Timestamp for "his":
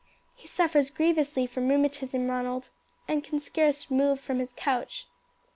4.39-4.51